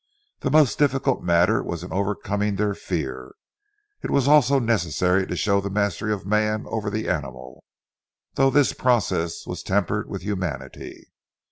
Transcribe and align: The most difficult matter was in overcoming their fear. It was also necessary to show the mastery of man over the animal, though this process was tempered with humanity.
The 0.39 0.49
most 0.49 0.79
difficult 0.79 1.21
matter 1.21 1.61
was 1.61 1.83
in 1.83 1.93
overcoming 1.93 2.55
their 2.55 2.73
fear. 2.73 3.35
It 4.01 4.09
was 4.09 4.27
also 4.27 4.57
necessary 4.57 5.27
to 5.27 5.35
show 5.35 5.61
the 5.61 5.69
mastery 5.69 6.11
of 6.11 6.25
man 6.25 6.65
over 6.67 6.89
the 6.89 7.07
animal, 7.07 7.63
though 8.33 8.49
this 8.49 8.73
process 8.73 9.45
was 9.45 9.61
tempered 9.61 10.09
with 10.09 10.23
humanity. 10.23 11.11